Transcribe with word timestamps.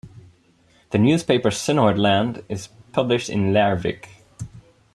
The 0.89 0.97
newspaper 0.97 1.49
"Sunnhordland" 1.51 2.43
is 2.49 2.69
published 2.91 3.29
in 3.29 3.53
Leirvik. 3.53 4.07